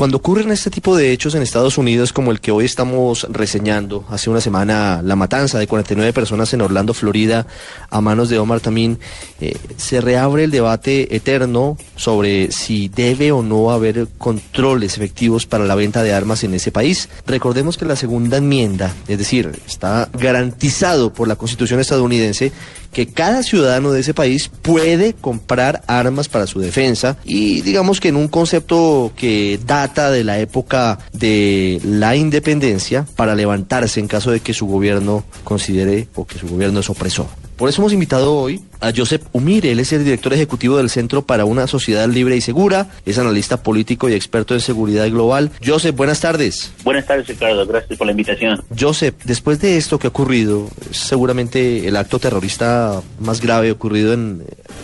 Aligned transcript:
Cuando 0.00 0.16
ocurren 0.16 0.50
este 0.50 0.70
tipo 0.70 0.96
de 0.96 1.12
hechos 1.12 1.34
en 1.34 1.42
Estados 1.42 1.76
Unidos 1.76 2.14
como 2.14 2.30
el 2.30 2.40
que 2.40 2.52
hoy 2.52 2.64
estamos 2.64 3.26
reseñando, 3.28 4.06
hace 4.08 4.30
una 4.30 4.40
semana 4.40 5.02
la 5.04 5.14
matanza 5.14 5.58
de 5.58 5.66
49 5.66 6.14
personas 6.14 6.54
en 6.54 6.62
Orlando, 6.62 6.94
Florida, 6.94 7.46
a 7.90 8.00
manos 8.00 8.30
de 8.30 8.38
Omar 8.38 8.60
Tamín, 8.60 8.98
eh, 9.42 9.54
se 9.76 10.00
reabre 10.00 10.44
el 10.44 10.50
debate 10.50 11.14
eterno 11.14 11.76
sobre 11.96 12.50
si 12.50 12.88
debe 12.88 13.30
o 13.30 13.42
no 13.42 13.72
haber 13.72 14.08
controles 14.16 14.96
efectivos 14.96 15.44
para 15.44 15.66
la 15.66 15.74
venta 15.74 16.02
de 16.02 16.14
armas 16.14 16.44
en 16.44 16.54
ese 16.54 16.72
país. 16.72 17.10
Recordemos 17.26 17.76
que 17.76 17.84
la 17.84 17.94
segunda 17.94 18.38
enmienda, 18.38 18.94
es 19.06 19.18
decir, 19.18 19.52
está 19.66 20.08
garantizado 20.14 21.12
por 21.12 21.28
la 21.28 21.36
Constitución 21.36 21.78
estadounidense 21.78 22.52
que 22.92 23.06
cada 23.06 23.42
ciudadano 23.42 23.92
de 23.92 24.00
ese 24.00 24.14
país 24.14 24.50
puede 24.62 25.12
comprar 25.12 25.82
armas 25.86 26.28
para 26.28 26.46
su 26.46 26.60
defensa 26.60 27.16
y 27.24 27.60
digamos 27.62 28.00
que 28.00 28.08
en 28.08 28.16
un 28.16 28.28
concepto 28.28 29.12
que 29.16 29.60
data 29.90 30.10
de 30.10 30.22
la 30.22 30.38
época 30.38 30.98
de 31.12 31.80
la 31.84 32.14
independencia 32.14 33.06
para 33.16 33.34
levantarse 33.34 33.98
en 33.98 34.06
caso 34.06 34.30
de 34.30 34.38
que 34.38 34.54
su 34.54 34.66
gobierno 34.66 35.24
considere 35.42 36.06
o 36.14 36.26
que 36.26 36.38
su 36.38 36.46
gobierno 36.46 36.80
es 36.80 36.88
opresor. 36.88 37.26
Por 37.56 37.68
eso 37.68 37.82
hemos 37.82 37.92
invitado 37.92 38.34
hoy 38.34 38.62
a 38.80 38.90
Joseph 38.96 39.22
Umire, 39.32 39.70
él 39.70 39.80
es 39.80 39.92
el 39.92 40.02
director 40.02 40.32
ejecutivo 40.32 40.78
del 40.78 40.88
Centro 40.88 41.20
para 41.20 41.44
una 41.44 41.66
Sociedad 41.66 42.08
Libre 42.08 42.34
y 42.34 42.40
Segura, 42.40 42.86
es 43.04 43.18
analista 43.18 43.62
político 43.62 44.08
y 44.08 44.14
experto 44.14 44.54
en 44.54 44.60
seguridad 44.60 45.06
global. 45.10 45.50
Joseph, 45.62 45.94
buenas 45.94 46.20
tardes. 46.20 46.72
Buenas 46.84 47.04
tardes, 47.04 47.26
Ricardo, 47.26 47.66
gracias 47.66 47.98
por 47.98 48.06
la 48.06 48.12
invitación. 48.12 48.62
Joseph, 48.78 49.14
después 49.24 49.60
de 49.60 49.76
esto 49.76 49.98
que 49.98 50.06
ha 50.06 50.10
ocurrido, 50.10 50.70
seguramente 50.90 51.86
el 51.86 51.96
acto 51.96 52.18
terrorista 52.18 53.02
más 53.18 53.42
grave 53.42 53.72
ocurrido 53.72 54.14
en 54.14 54.42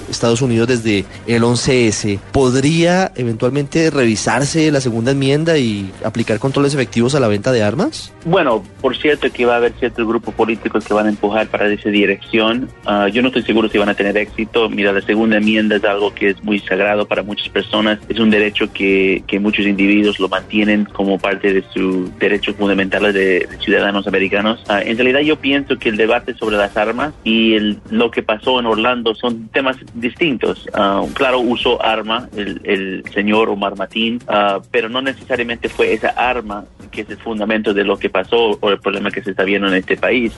Estados 0.09 0.43
Unidos 0.43 0.69
desde 0.69 1.05
el 1.27 1.43
11S, 1.43 2.19
¿podría 2.33 3.13
eventualmente 3.17 3.91
revisarse 3.91 4.71
la 4.71 4.81
segunda 4.81 5.13
enmienda 5.13 5.59
y 5.59 5.91
aplicar 6.05 6.39
controles 6.39 6.75
efectivos 6.75 7.15
a 7.15 7.21
la 7.21 7.29
venta 7.29 7.53
de 7.53 7.63
armas? 7.63 8.13
Bueno, 8.25 8.63
por 8.81 8.97
cierto 8.97 9.31
que 9.33 9.47
va 9.47 9.55
a 9.55 9.57
haber 9.57 9.73
ciertos 9.79 10.07
grupos 10.07 10.35
políticos 10.35 10.85
que 10.85 10.95
van 10.95 11.07
a 11.07 11.09
empujar 11.09 11.49
para 11.49 11.69
esa 11.69 11.89
dirección. 11.91 12.69
Uh, 12.87 13.09
yo 13.09 13.23
no 13.23 13.29
estoy 13.29 13.43
seguro 13.43 13.69
si 13.69 13.79
van 13.79 13.89
a 13.89 13.95
tener 13.95 14.17
éxito. 14.17 14.69
Mira, 14.69 14.93
la 14.93 15.01
segunda 15.01 15.37
enmienda 15.37 15.77
es 15.77 15.85
algo 15.85 16.15
que 16.15 16.31
es 16.31 16.43
muy 16.43 16.59
sagrado 16.61 17.07
para 17.07 17.23
muchas 17.23 17.49
personas. 17.49 17.99
Es 18.09 18.19
un 18.19 18.31
derecho 18.31 18.73
que, 18.73 19.23
que 19.27 19.39
muchos 19.41 19.67
individuos 19.67 20.19
lo 20.19 20.29
mantienen 20.29 20.85
como 20.85 21.19
parte 21.19 21.53
de 21.53 21.65
sus 21.73 22.17
derechos 22.19 22.57
fundamentales 22.57 23.15
de, 23.15 23.49
ciudadanos 23.61 24.07
americanos. 24.07 24.63
Uh, 24.69 24.79
en 24.85 24.97
realidad 24.97 25.21
yo 25.21 25.37
pienso 25.37 25.79
que 25.79 25.89
el 25.89 25.97
debate 25.97 26.35
sobre 26.35 26.57
las 26.57 26.77
armas 26.77 27.15
y 27.25 27.55
el, 27.55 27.79
lo 27.91 28.11
que 28.11 28.23
pasó 28.23 28.61
en 28.61 28.67
Orlando 28.67 29.15
son 29.15 29.49
temas 29.49 29.77
distintos. 29.97 30.67
Uh, 30.75 31.13
claro, 31.13 31.41
usó 31.41 31.83
arma 31.83 32.29
el, 32.37 32.61
el 32.65 33.05
señor 33.13 33.49
Omar 33.49 33.77
Matín, 33.77 34.21
pero 34.71 34.89
no 34.89 35.03
necesariamente 35.03 35.69
fue 35.69 35.93
esa 35.93 36.09
arma 36.11 36.65
que 36.89 37.03
es 37.03 37.11
el 37.11 37.19
fundamento 37.19 37.75
de 37.75 37.85
lo 37.85 37.99
que 37.99 38.11
pasó 38.11 38.59
o 38.61 38.71
el 38.71 38.79
problema 38.79 39.11
que 39.11 39.23
se 39.23 39.31
está 39.31 39.45
viendo 39.45 39.69
en 39.69 39.75
este 39.75 39.97
país. 39.97 40.33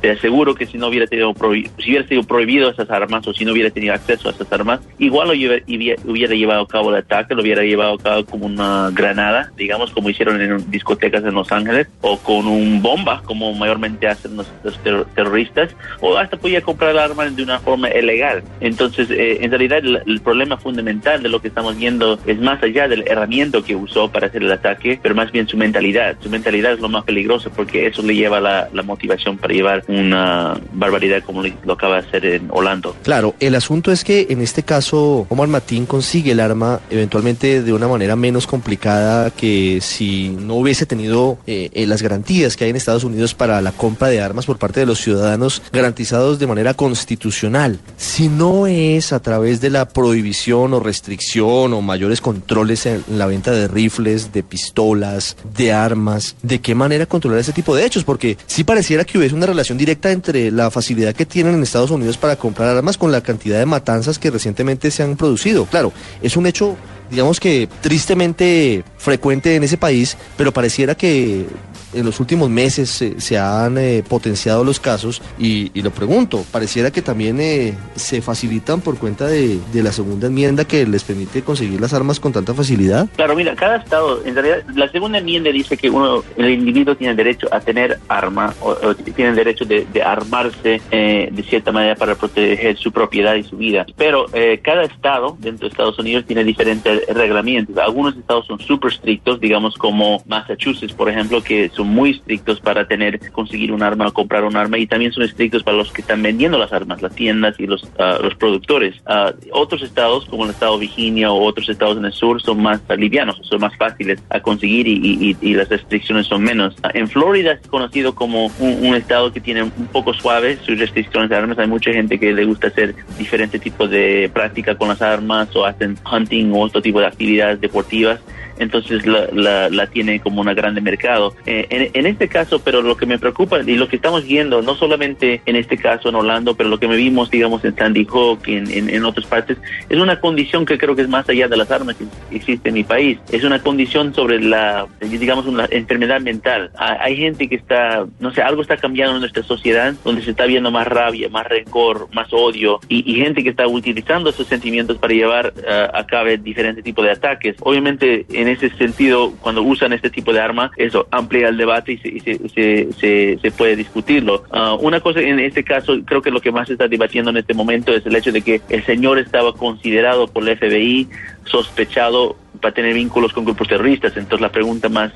Te 0.00 0.10
aseguro 0.10 0.54
que 0.54 0.66
si 0.66 0.76
no 0.76 0.88
hubiera 0.88 1.06
tenido 1.06 1.32
si 1.78 1.90
hubiera 1.90 2.06
sido 2.06 2.22
prohibido 2.24 2.70
esas 2.70 2.90
armas 2.90 3.26
o 3.26 3.32
si 3.32 3.44
no 3.44 3.52
hubiera 3.52 3.70
tenido 3.70 3.94
acceso 3.94 4.28
a 4.28 4.32
esas 4.32 4.52
armas, 4.52 4.80
igual 4.98 5.28
lo 5.28 5.34
hubiera, 5.34 5.64
hubiera 6.04 6.34
llevado 6.34 6.62
a 6.62 6.68
cabo 6.68 6.90
el 6.90 6.96
ataque, 6.96 7.34
lo 7.34 7.40
hubiera 7.40 7.62
llevado 7.62 7.94
a 7.94 7.98
cabo 7.98 8.26
como 8.26 8.44
una 8.44 8.90
granada, 8.92 9.50
digamos, 9.56 9.92
como 9.92 10.10
hicieron 10.10 10.40
en 10.42 10.70
discotecas 10.70 11.24
en 11.24 11.34
Los 11.34 11.50
Ángeles, 11.52 11.86
o 12.02 12.18
con 12.18 12.46
un 12.46 12.82
bomba, 12.82 13.22
como 13.24 13.54
mayormente 13.54 14.06
hacen 14.06 14.36
los, 14.36 14.52
los 14.62 14.78
ter 14.80 15.04
terroristas, 15.14 15.74
o 16.00 16.18
hasta 16.18 16.36
podía 16.36 16.60
comprar 16.60 16.98
armas 16.98 17.34
de 17.34 17.42
una 17.42 17.58
forma 17.60 17.88
ilegal. 17.88 18.42
Entonces, 18.60 19.10
eh, 19.10 19.38
en 19.40 19.50
realidad, 19.50 19.78
el, 19.78 20.02
el, 20.06 20.20
problema 20.20 20.58
fundamental 20.58 21.22
de 21.22 21.28
lo 21.28 21.40
que 21.40 21.48
estamos 21.48 21.76
viendo 21.78 22.18
es 22.26 22.38
más 22.40 22.62
allá 22.62 22.88
del 22.88 23.04
herramienta 23.06 23.62
que 23.62 23.76
usó 23.76 24.10
para 24.10 24.26
hacer 24.26 24.42
el 24.42 24.52
ataque, 24.52 24.98
pero 25.02 25.14
más 25.14 25.32
bien 25.32 25.48
su 25.48 25.56
mentalidad. 25.56 25.83
Su 26.20 26.30
mentalidad 26.30 26.72
es 26.72 26.80
lo 26.80 26.88
más 26.88 27.04
peligroso 27.04 27.50
porque 27.54 27.86
eso 27.86 28.02
le 28.02 28.14
lleva 28.14 28.40
la, 28.40 28.68
la 28.72 28.82
motivación 28.82 29.36
para 29.36 29.52
llevar 29.52 29.84
una 29.88 30.58
barbaridad 30.72 31.22
como 31.22 31.42
lo 31.42 31.72
acaba 31.72 32.00
de 32.00 32.08
hacer 32.08 32.26
en 32.26 32.48
Orlando. 32.50 32.96
Claro, 33.02 33.34
el 33.40 33.54
asunto 33.54 33.92
es 33.92 34.04
que 34.04 34.26
en 34.30 34.40
este 34.40 34.62
caso 34.62 35.26
Omar 35.28 35.48
Matín 35.48 35.86
consigue 35.86 36.32
el 36.32 36.40
arma 36.40 36.80
eventualmente 36.90 37.62
de 37.62 37.72
una 37.72 37.88
manera 37.88 38.16
menos 38.16 38.46
complicada 38.46 39.30
que 39.30 39.80
si 39.82 40.30
no 40.30 40.54
hubiese 40.54 40.86
tenido 40.86 41.38
eh, 41.46 41.70
eh, 41.72 41.86
las 41.86 42.02
garantías 42.02 42.56
que 42.56 42.64
hay 42.64 42.70
en 42.70 42.76
Estados 42.76 43.04
Unidos 43.04 43.34
para 43.34 43.60
la 43.60 43.72
compra 43.72 44.08
de 44.08 44.20
armas 44.20 44.46
por 44.46 44.58
parte 44.58 44.80
de 44.80 44.86
los 44.86 45.00
ciudadanos 45.00 45.62
garantizados 45.72 46.38
de 46.38 46.46
manera 46.46 46.74
constitucional. 46.74 47.78
Si 47.96 48.28
no 48.28 48.66
es 48.66 49.12
a 49.12 49.20
través 49.20 49.60
de 49.60 49.70
la 49.70 49.88
prohibición 49.88 50.72
o 50.72 50.80
restricción 50.80 51.72
o 51.72 51.82
mayores 51.82 52.20
controles 52.20 52.86
en 52.86 53.02
la 53.18 53.26
venta 53.26 53.50
de 53.50 53.68
rifles, 53.68 54.32
de 54.32 54.42
pistolas, 54.42 55.36
de 55.56 55.73
armas, 55.74 56.36
¿de 56.42 56.60
qué 56.60 56.74
manera 56.74 57.06
controlar 57.06 57.40
ese 57.40 57.52
tipo 57.52 57.74
de 57.74 57.84
hechos? 57.84 58.04
Porque 58.04 58.38
sí 58.46 58.64
pareciera 58.64 59.04
que 59.04 59.18
hubiese 59.18 59.34
una 59.34 59.46
relación 59.46 59.76
directa 59.76 60.10
entre 60.10 60.50
la 60.50 60.70
facilidad 60.70 61.14
que 61.14 61.26
tienen 61.26 61.54
en 61.54 61.62
Estados 61.62 61.90
Unidos 61.90 62.16
para 62.16 62.36
comprar 62.36 62.76
armas 62.76 62.96
con 62.96 63.12
la 63.12 63.20
cantidad 63.22 63.58
de 63.58 63.66
matanzas 63.66 64.18
que 64.18 64.30
recientemente 64.30 64.90
se 64.90 65.02
han 65.02 65.16
producido. 65.16 65.66
Claro, 65.66 65.92
es 66.22 66.36
un 66.36 66.46
hecho, 66.46 66.76
digamos 67.10 67.40
que 67.40 67.68
tristemente 67.80 68.84
frecuente 68.96 69.56
en 69.56 69.64
ese 69.64 69.76
país, 69.76 70.16
pero 70.36 70.52
pareciera 70.52 70.94
que 70.94 71.46
en 71.94 72.04
los 72.04 72.20
últimos 72.20 72.50
meses 72.50 72.90
se, 72.90 73.38
han 73.38 73.78
eh, 73.78 74.02
potenciado 74.06 74.64
los 74.64 74.80
casos 74.80 75.22
y, 75.38 75.70
lo 75.80 75.90
pregunto, 75.90 76.44
pareciera 76.50 76.90
que 76.90 77.02
también 77.02 77.40
eh, 77.40 77.74
se 77.94 78.22
facilitan 78.22 78.80
por 78.80 78.98
cuenta 78.98 79.26
de, 79.26 79.60
la 79.74 79.92
segunda 79.92 80.28
enmienda 80.28 80.64
que 80.64 80.86
les 80.86 81.04
permite 81.04 81.42
conseguir 81.42 81.80
las 81.80 81.92
armas 81.92 82.18
con 82.18 82.32
tanta 82.32 82.54
facilidad. 82.54 83.08
Claro, 83.16 83.36
mira, 83.36 83.54
cada 83.54 83.76
estado, 83.76 84.24
en 84.24 84.34
realidad, 84.34 84.62
la 84.74 84.90
segunda 84.90 85.18
enmienda 85.18 85.50
dice 85.50 85.76
que 85.76 85.90
uno, 85.90 86.24
el 86.36 86.50
individuo 86.50 86.96
tiene 86.96 87.14
derecho 87.14 87.48
a 87.52 87.60
tener 87.60 87.98
arma 88.08 88.54
o, 88.60 88.70
o 88.70 88.94
tiene 88.94 89.32
derecho 89.34 89.64
de, 89.64 89.86
armarse 90.02 90.80
eh, 90.90 91.28
de 91.30 91.42
cierta 91.42 91.72
manera 91.72 91.94
para 91.94 92.14
proteger 92.14 92.76
su 92.76 92.92
propiedad 92.92 93.34
y 93.34 93.42
su 93.42 93.56
vida. 93.56 93.86
Pero 93.96 94.26
eh, 94.32 94.60
cada 94.62 94.84
estado 94.84 95.36
dentro 95.38 95.66
de 95.66 95.72
Estados 95.72 95.98
Unidos 95.98 96.24
tiene 96.26 96.44
diferentes 96.44 97.06
reglamentos. 97.08 97.76
Algunos 97.78 98.16
estados 98.16 98.46
son 98.46 98.58
súper 98.60 98.92
estrictos, 98.92 99.40
digamos 99.40 99.74
como 99.76 100.22
Massachusetts, 100.26 100.92
por 100.92 101.08
ejemplo, 101.08 101.42
que 101.42 101.70
muy 101.84 102.10
estrictos 102.10 102.60
para 102.60 102.86
tener, 102.86 103.30
conseguir 103.32 103.72
un 103.72 103.82
arma 103.82 104.08
o 104.08 104.12
comprar 104.12 104.44
un 104.44 104.56
arma 104.56 104.78
y 104.78 104.86
también 104.86 105.12
son 105.12 105.24
estrictos 105.24 105.62
para 105.62 105.76
los 105.76 105.92
que 105.92 106.00
están 106.00 106.22
vendiendo 106.22 106.58
las 106.58 106.72
armas, 106.72 107.02
las 107.02 107.14
tiendas 107.14 107.58
y 107.58 107.66
los, 107.66 107.84
uh, 107.84 108.22
los 108.22 108.34
productores. 108.34 108.96
Uh, 109.06 109.32
otros 109.52 109.82
estados, 109.82 110.26
como 110.26 110.44
el 110.44 110.50
estado 110.50 110.74
de 110.74 110.80
Virginia 110.80 111.30
o 111.32 111.42
otros 111.42 111.68
estados 111.68 111.96
en 111.96 112.04
el 112.04 112.12
sur, 112.12 112.40
son 112.42 112.62
más 112.62 112.80
livianos, 112.96 113.40
son 113.42 113.60
más 113.60 113.76
fáciles 113.76 114.22
a 114.30 114.40
conseguir 114.40 114.86
y, 114.88 115.54
las 115.54 115.68
restricciones 115.68 116.26
son 116.26 116.42
menos. 116.42 116.74
Uh, 116.82 116.88
en 116.94 117.08
Florida 117.08 117.52
es 117.52 117.68
conocido 117.68 118.14
como 118.14 118.46
un, 118.58 118.86
un, 118.86 118.94
estado 118.94 119.32
que 119.32 119.40
tiene 119.40 119.62
un 119.62 119.88
poco 119.92 120.12
suave 120.14 120.58
sus 120.64 120.78
restricciones 120.78 121.30
de 121.30 121.36
armas. 121.36 121.58
Hay 121.58 121.68
mucha 121.68 121.92
gente 121.92 122.18
que 122.18 122.32
le 122.32 122.44
gusta 122.44 122.68
hacer 122.68 122.94
diferentes 123.18 123.60
tipos 123.60 123.90
de 123.90 124.30
práctica 124.32 124.74
con 124.76 124.88
las 124.88 125.00
armas 125.02 125.54
o 125.54 125.64
hacen 125.64 125.96
hunting 126.10 126.52
o 126.52 126.60
otro 126.60 126.82
tipo 126.82 127.00
de 127.00 127.06
actividades 127.06 127.60
deportivas 127.60 128.20
entonces 128.58 129.06
la, 129.06 129.28
la, 129.32 129.68
la, 129.68 129.86
tiene 129.86 130.20
como 130.20 130.40
una 130.40 130.54
grande 130.54 130.80
mercado. 130.80 131.34
Eh, 131.46 131.66
en, 131.70 131.90
en, 131.92 132.06
este 132.06 132.28
caso, 132.28 132.60
pero 132.62 132.82
lo 132.82 132.96
que 132.96 133.06
me 133.06 133.18
preocupa 133.18 133.60
y 133.60 133.76
lo 133.76 133.88
que 133.88 133.96
estamos 133.96 134.24
viendo, 134.24 134.62
no 134.62 134.74
solamente 134.74 135.40
en 135.46 135.56
este 135.56 135.76
caso 135.76 136.08
en 136.08 136.14
Orlando, 136.14 136.54
pero 136.54 136.68
lo 136.68 136.78
que 136.78 136.86
vimos, 136.86 137.30
digamos, 137.30 137.64
en 137.64 137.74
Sandy 137.74 138.04
Hook, 138.04 138.40
en, 138.46 138.70
en, 138.70 138.90
en 138.90 139.04
otras 139.04 139.26
partes, 139.26 139.58
es 139.88 139.98
una 139.98 140.20
condición 140.20 140.66
que 140.66 140.78
creo 140.78 140.94
que 140.94 141.02
es 141.02 141.08
más 141.08 141.28
allá 141.28 141.48
de 141.48 141.56
las 141.56 141.70
armas 141.70 141.96
que 141.96 142.04
existe 142.34 142.68
en 142.68 142.74
mi 142.74 142.84
país. 142.84 143.18
Es 143.30 143.44
una 143.44 143.60
condición 143.60 144.14
sobre 144.14 144.40
la, 144.40 144.86
digamos, 145.00 145.46
una 145.46 145.66
enfermedad 145.70 146.20
mental. 146.20 146.70
Hay 146.76 147.16
gente 147.16 147.48
que 147.48 147.56
está, 147.56 148.06
no 148.20 148.32
sé, 148.32 148.42
algo 148.42 148.62
está 148.62 148.76
cambiando 148.76 149.14
en 149.14 149.20
nuestra 149.20 149.42
sociedad, 149.42 149.94
donde 150.04 150.22
se 150.22 150.30
está 150.30 150.46
viendo 150.46 150.70
más 150.70 150.86
rabia, 150.86 151.28
más 151.28 151.46
rencor, 151.46 152.08
más 152.12 152.32
odio, 152.32 152.80
y, 152.88 153.10
y 153.10 153.16
gente 153.16 153.42
que 153.42 153.50
está 153.50 153.66
utilizando 153.66 154.30
esos 154.30 154.46
sentimientos 154.46 154.98
para 154.98 155.14
llevar 155.14 155.52
uh, 155.56 155.96
a 155.96 156.06
cabo 156.06 156.24
diferentes 156.38 156.84
tipos 156.84 157.04
de 157.04 157.10
ataques. 157.10 157.56
Obviamente, 157.60 158.24
en 158.32 158.43
ese 158.48 158.70
sentido, 158.70 159.32
cuando 159.40 159.62
usan 159.62 159.92
este 159.92 160.10
tipo 160.10 160.32
de 160.32 160.40
arma, 160.40 160.70
eso 160.76 161.06
amplía 161.10 161.48
el 161.48 161.56
debate 161.56 161.92
y 161.92 161.98
se, 161.98 162.48
se, 162.48 162.92
se, 162.92 163.38
se 163.40 163.50
puede 163.50 163.76
discutirlo. 163.76 164.44
Uh, 164.50 164.74
una 164.80 165.00
cosa 165.00 165.20
en 165.20 165.40
este 165.40 165.64
caso, 165.64 165.94
creo 166.04 166.22
que 166.22 166.30
lo 166.30 166.40
que 166.40 166.52
más 166.52 166.68
se 166.68 166.74
está 166.74 166.88
debatiendo 166.88 167.30
en 167.30 167.38
este 167.38 167.54
momento 167.54 167.92
es 167.92 168.04
el 168.06 168.16
hecho 168.16 168.32
de 168.32 168.42
que 168.42 168.60
el 168.68 168.84
señor 168.84 169.18
estaba 169.18 169.52
considerado 169.54 170.26
por 170.26 170.48
el 170.48 170.56
FBI 170.56 171.08
sospechado 171.44 172.36
para 172.60 172.74
tener 172.74 172.94
vínculos 172.94 173.32
con 173.32 173.44
grupos 173.44 173.68
terroristas. 173.68 174.16
Entonces 174.16 174.40
la 174.40 174.52
pregunta 174.52 174.88
más 174.88 175.12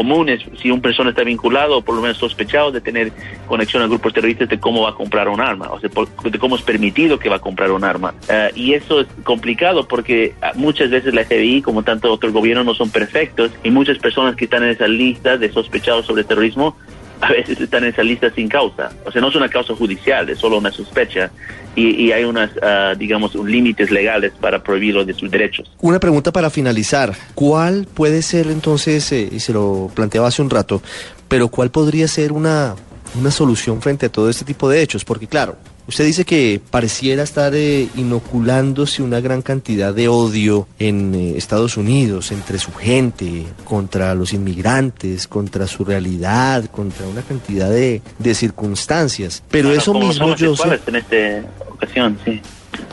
común 0.00 0.30
es 0.30 0.42
si 0.62 0.70
una 0.70 0.80
persona 0.80 1.10
está 1.10 1.24
vinculado 1.24 1.76
o 1.76 1.82
por 1.82 1.94
lo 1.94 2.00
menos 2.00 2.16
sospechado 2.16 2.72
de 2.72 2.80
tener 2.80 3.12
conexión 3.46 3.82
a 3.82 3.86
grupos 3.86 4.14
terroristas 4.14 4.48
de 4.48 4.58
cómo 4.58 4.84
va 4.84 4.90
a 4.90 4.94
comprar 4.94 5.28
un 5.28 5.42
arma, 5.42 5.68
o 5.70 5.78
sea, 5.78 5.90
por, 5.90 6.08
de 6.08 6.38
cómo 6.38 6.56
es 6.56 6.62
permitido 6.62 7.18
que 7.18 7.28
va 7.28 7.36
a 7.36 7.40
comprar 7.40 7.70
un 7.70 7.84
arma. 7.84 8.14
Uh, 8.26 8.56
y 8.58 8.72
eso 8.72 9.02
es 9.02 9.08
complicado 9.24 9.86
porque 9.86 10.32
muchas 10.54 10.88
veces 10.88 11.12
la 11.12 11.24
FBI, 11.26 11.60
como 11.60 11.82
tanto 11.82 12.10
otros 12.10 12.32
gobiernos, 12.32 12.64
no 12.64 12.74
son 12.74 12.88
perfectos 12.88 13.50
y 13.62 13.70
muchas 13.70 13.98
personas 13.98 14.36
que 14.36 14.46
están 14.46 14.62
en 14.62 14.70
esa 14.70 14.88
lista 14.88 15.36
de 15.36 15.52
sospechados 15.52 16.06
sobre 16.06 16.24
terrorismo 16.24 16.78
a 17.20 17.32
veces 17.32 17.60
están 17.60 17.84
en 17.84 17.90
esa 17.90 18.02
lista 18.02 18.30
sin 18.34 18.48
causa. 18.48 18.90
O 19.04 19.12
sea, 19.12 19.20
no 19.20 19.28
es 19.28 19.34
una 19.34 19.48
causa 19.48 19.74
judicial, 19.74 20.28
es 20.30 20.38
solo 20.38 20.58
una 20.58 20.70
sospecha. 20.70 21.30
Y, 21.76 22.06
y 22.06 22.12
hay 22.12 22.24
unas, 22.24 22.50
uh, 22.56 22.96
digamos, 22.98 23.34
límites 23.34 23.90
legales 23.90 24.32
para 24.40 24.62
prohibirlo 24.62 25.04
de 25.04 25.14
sus 25.14 25.30
derechos. 25.30 25.70
Una 25.80 26.00
pregunta 26.00 26.32
para 26.32 26.50
finalizar. 26.50 27.14
¿Cuál 27.34 27.86
puede 27.92 28.22
ser 28.22 28.48
entonces, 28.48 29.12
eh, 29.12 29.28
y 29.30 29.40
se 29.40 29.52
lo 29.52 29.90
planteaba 29.94 30.28
hace 30.28 30.42
un 30.42 30.50
rato, 30.50 30.82
pero 31.28 31.48
cuál 31.48 31.70
podría 31.70 32.08
ser 32.08 32.32
una, 32.32 32.74
una 33.18 33.30
solución 33.30 33.80
frente 33.80 34.06
a 34.06 34.08
todo 34.08 34.28
este 34.28 34.44
tipo 34.44 34.68
de 34.68 34.82
hechos? 34.82 35.04
Porque 35.04 35.28
claro, 35.28 35.56
Usted 35.90 36.04
dice 36.04 36.24
que 36.24 36.60
pareciera 36.70 37.24
estar 37.24 37.52
eh, 37.52 37.88
inoculándose 37.96 39.02
una 39.02 39.18
gran 39.18 39.42
cantidad 39.42 39.92
de 39.92 40.06
odio 40.06 40.68
en 40.78 41.12
eh, 41.16 41.36
Estados 41.36 41.76
Unidos 41.76 42.30
entre 42.30 42.60
su 42.60 42.72
gente, 42.72 43.44
contra 43.64 44.14
los 44.14 44.32
inmigrantes, 44.32 45.26
contra 45.26 45.66
su 45.66 45.84
realidad, 45.84 46.66
contra 46.66 47.08
una 47.08 47.22
cantidad 47.22 47.68
de, 47.68 48.02
de 48.20 48.34
circunstancias. 48.36 49.42
Pero 49.50 49.70
Bueno, 49.70 49.82
eso 49.82 49.92
mismo 49.92 50.36
yo 50.36 50.52
iguales 50.52 50.80
en 50.86 50.94
esta 50.94 51.48
ocasión, 51.68 52.16
sí. 52.24 52.40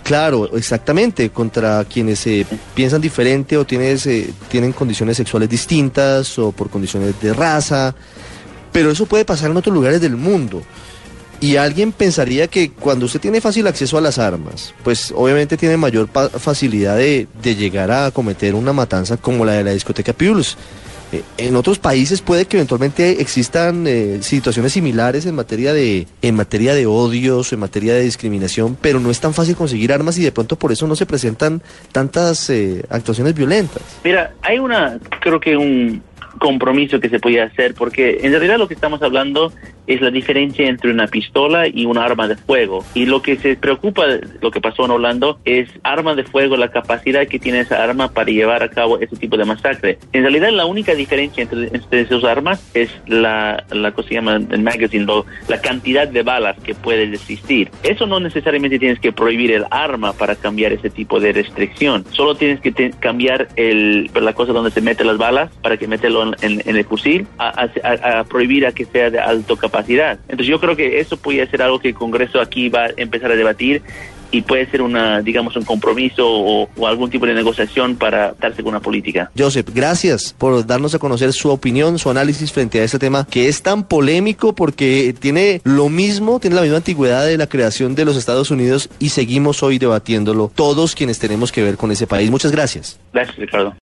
Claro, 0.02 0.58
exactamente, 0.58 1.30
contra 1.30 1.86
quienes 1.86 2.26
eh, 2.26 2.48
piensan 2.74 3.00
diferente 3.00 3.58
o 3.58 3.64
tienes, 3.64 4.08
eh, 4.08 4.34
tienen 4.50 4.74
condiciones 4.74 5.18
sexuales 5.18 5.48
distintas 5.48 6.40
o 6.40 6.52
por 6.52 6.72
condiciones 6.72 7.14
de 7.22 7.32
raza, 7.32 7.94
pero 8.72 8.90
eso 8.90 9.06
puede 9.06 9.24
pasar 9.24 9.52
en 9.52 9.58
otros 9.58 9.76
lugares 9.76 10.02
del 10.02 10.16
mundo. 10.16 10.64
Y 11.40 11.58
alguien 11.58 11.92
pensaría 11.92 12.48
que 12.48 12.72
cuando 12.72 13.06
usted 13.06 13.20
tiene 13.20 13.42
fácil 13.42 13.68
acceso 13.68 13.98
a 13.98 14.02
las 14.02 14.18
armas, 14.18 14.74
pues 14.84 15.14
obviamente 15.16 15.56
tiene 15.56 15.78
mayor 15.78 16.10
facilidad 16.40 16.98
de, 16.98 17.28
de 17.44 17.56
llegar 17.56 17.92
a 17.92 18.10
cometer 18.12 18.56
una 18.56 18.74
matanza 18.74 19.18
como 19.18 19.46
la 19.46 19.54
de 19.54 19.64
la 19.64 19.72
discoteca 19.72 20.14
Pulse. 20.14 20.56
Eh, 21.12 21.22
En 21.38 21.56
otros 21.56 21.80
países 21.80 22.22
puede 22.22 22.46
que 22.46 22.58
eventualmente 22.58 23.22
existan 23.22 23.86
eh, 23.88 24.18
situaciones 24.22 24.74
similares 24.74 25.26
en 25.26 25.36
materia 25.36 25.72
de 25.74 26.06
en 26.22 26.36
materia 26.36 26.74
de 26.74 26.86
odios, 26.86 27.54
en 27.54 27.60
materia 27.60 27.94
de 27.94 28.02
discriminación, 28.02 28.76
pero 28.82 29.00
no 29.00 29.10
es 29.10 29.20
tan 29.20 29.34
fácil 29.34 29.56
conseguir 29.56 29.94
armas 29.94 30.18
y 30.18 30.24
de 30.24 30.32
pronto 30.34 30.58
por 30.58 30.72
eso 30.72 30.86
no 30.86 30.96
se 30.98 31.06
presentan 31.06 31.62
tantas 31.94 32.50
eh, 32.50 32.84
actuaciones 32.90 33.36
violentas. 33.36 33.84
Mira, 34.04 34.34
hay 34.42 34.60
una, 34.60 35.00
creo 35.22 35.40
que 35.40 35.56
un 35.56 36.02
compromiso 36.38 37.00
que 37.00 37.10
se 37.10 37.20
puede 37.20 37.42
hacer, 37.42 37.74
porque 37.74 38.20
en 38.24 38.32
realidad 38.32 38.58
lo 38.58 38.68
que 38.68 38.74
estamos 38.74 39.02
hablando 39.02 39.52
es 39.88 40.02
la 40.02 40.12
diferencia 40.12 40.68
entre 40.68 40.92
una 40.92 41.08
pistola 41.08 41.68
y 41.68 41.86
un 41.86 41.98
arma 41.98 42.28
de 42.28 42.36
fuego. 42.36 42.84
Y 42.94 43.06
lo 43.06 43.22
que 43.22 43.38
se 43.38 43.56
preocupa 43.56 44.04
lo 44.42 44.52
que 44.52 44.60
pasó 44.60 44.84
en 44.86 44.92
Orlando 44.92 45.40
es 45.46 45.70
arma 45.84 46.14
de 46.14 46.24
fuego, 46.24 46.58
la 46.58 46.70
capacidad 46.70 47.26
que 47.28 47.40
tiene 47.40 47.62
esa 47.62 47.82
arma 47.84 48.10
para 48.12 48.30
llevar 48.30 48.64
a 48.64 48.70
cabo 48.70 49.00
ese 49.00 49.16
tipo 49.16 49.38
de 49.38 49.46
masacre. 49.46 49.98
En 50.12 50.24
realidad 50.24 50.50
la 50.52 50.66
única 50.66 50.94
diferencia 50.94 51.44
entre, 51.44 51.68
entre 51.68 52.02
esas 52.02 52.24
armas 52.26 52.70
es 52.74 52.90
la, 53.08 53.64
la 53.72 53.92
cosa 53.92 54.08
que 54.10 54.16
se 54.16 54.16
llama 54.16 54.36
el 54.36 54.62
magazine, 54.62 55.06
lo- 55.06 55.26
la 55.48 55.62
cantidad 55.62 56.08
de 56.08 56.22
balas 56.24 56.58
que 56.64 56.76
puede 56.76 57.04
existir. 57.04 57.70
Eso 57.84 58.06
no 58.08 58.20
necesariamente 58.20 58.80
tienes 58.80 59.00
que 59.00 59.12
prohibir 59.14 59.52
el 59.54 59.66
arma 59.72 60.12
para 60.14 60.36
cambiar 60.36 60.74
ese 60.74 60.90
tipo 60.90 61.20
de 61.22 61.32
restricción. 61.32 62.04
Solo 62.12 62.36
tienes 62.36 62.60
que 62.60 62.72
te- 62.74 62.92
cambiar 62.92 63.48
el, 63.56 64.10
la 64.20 64.34
cosa 64.34 64.52
donde 64.52 64.72
se 64.72 64.82
meten 64.82 65.08
las 65.08 65.18
balas 65.18 65.50
para 65.62 65.78
que 65.78 65.88
meterlo 65.88 66.24
en, 66.24 66.27
en- 66.42 66.62
en 66.66 66.76
el 66.76 66.86
fusil 66.86 67.28
a, 67.38 67.68
a- 67.84 68.20
a 68.20 68.24
prohibir 68.24 68.66
a 68.66 68.72
que 68.72 68.86
sea 68.86 69.10
de 69.10 69.20
alto 69.20 69.56
capacidad. 69.58 70.20
Entonces 70.30 70.48
yo 70.48 70.60
creo 70.60 70.76
que 70.76 71.00
eso 71.00 71.18
puede 71.18 71.46
ser 71.50 71.62
algo 71.62 71.80
que 71.80 71.90
el 71.90 71.94
Congreso 71.96 72.40
aquí 72.42 72.70
va 72.70 72.86
a 72.86 72.90
empezar 72.98 73.32
a 73.32 73.36
debatir 73.36 73.82
y 74.30 74.42
puede 74.42 74.70
ser 74.70 74.82
una, 74.82 75.22
digamos, 75.22 75.56
un 75.56 75.64
compromiso 75.64 76.28
o, 76.28 76.68
o 76.76 76.88
algún 76.88 77.10
tipo 77.10 77.26
de 77.26 77.34
negociación 77.34 77.96
para 77.96 78.34
darse 78.34 78.62
con 78.62 78.72
una 78.72 78.82
política. 78.82 79.32
Joseph, 79.38 79.70
gracias 79.74 80.36
por 80.38 80.66
darnos 80.68 80.94
a 80.94 81.00
conocer 81.00 81.32
su 81.32 81.50
opinión, 81.50 81.98
su 81.98 82.10
análisis 82.10 82.52
frente 82.52 82.82
a 82.82 82.84
este 82.84 83.00
tema 83.00 83.26
que 83.30 83.48
es 83.48 83.62
tan 83.62 83.86
polémico 83.88 84.54
porque 84.54 85.16
tiene 85.18 85.62
lo 85.64 85.88
mismo, 85.88 86.42
tiene 86.42 86.58
la 86.58 86.62
misma 86.64 86.76
antigüedad 86.78 87.26
de 87.26 87.38
la 87.38 87.48
creación 87.48 87.96
de 87.96 88.04
los 88.04 88.18
Estados 88.18 88.52
Unidos 88.52 88.90
y 89.00 89.10
seguimos 89.10 89.64
hoy 89.64 89.80
debatiéndolo 89.80 90.52
todos 90.54 90.94
quienes 90.94 91.20
tenemos 91.20 91.54
que 91.54 91.64
ver 91.64 91.78
con 91.78 91.92
ese 91.92 92.06
país. 92.06 92.30
Muchas 92.30 92.52
gracias. 92.52 93.00
Gracias, 93.14 93.38
Ricardo. 93.38 93.74